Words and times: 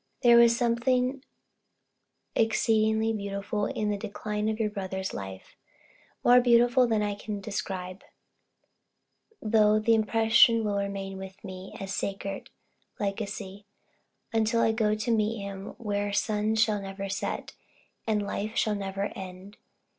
There 0.23 0.37
was 0.37 0.57
something 0.57 1.23
exceedingly 2.33 3.13
beautiful 3.13 3.67
in 3.67 3.91
the 3.91 3.99
decline 3.99 4.49
of 4.49 4.59
your 4.59 4.71
brother's 4.71 5.13
life 5.13 5.55
more 6.23 6.41
beautiful 6.41 6.87
than 6.87 7.03
I 7.03 7.13
can 7.13 7.39
describe, 7.39 8.03
though 9.43 9.77
the 9.77 9.93
impression 9.93 10.63
will 10.63 10.77
remain 10.79 11.19
with 11.19 11.43
me 11.43 11.75
as 11.79 11.91
a 11.91 11.93
sacred 11.93 12.49
legacy, 12.99 13.67
until 14.33 14.61
I 14.61 14.71
go 14.71 14.95
to 14.95 15.11
meet 15.11 15.39
him 15.43 15.75
where 15.77 16.11
suns 16.13 16.59
shall 16.59 16.81
never 16.81 17.07
set, 17.07 17.53
and 18.07 18.25
life 18.25 18.55
shall 18.55 18.73
never 18.73 19.11
end. 19.15 19.57